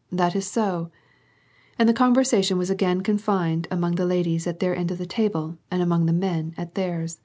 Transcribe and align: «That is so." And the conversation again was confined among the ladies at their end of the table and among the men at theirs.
«That 0.12 0.36
is 0.36 0.46
so." 0.46 0.92
And 1.76 1.88
the 1.88 1.92
conversation 1.92 2.60
again 2.60 2.98
was 2.98 3.02
confined 3.04 3.66
among 3.68 3.96
the 3.96 4.06
ladies 4.06 4.46
at 4.46 4.60
their 4.60 4.76
end 4.76 4.92
of 4.92 4.98
the 4.98 5.06
table 5.06 5.58
and 5.72 5.82
among 5.82 6.06
the 6.06 6.12
men 6.12 6.54
at 6.56 6.76
theirs. 6.76 7.20